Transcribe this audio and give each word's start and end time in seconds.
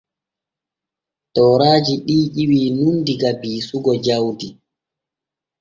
Tooraaji 1.33 1.93
ɗi 2.05 2.17
ƴiwu 2.35 2.61
nun 2.77 2.97
diga 3.05 3.29
biisugo 3.41 3.91
jawdi. 4.05 4.47